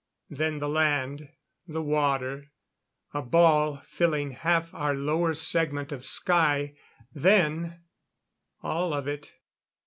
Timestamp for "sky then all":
6.07-8.93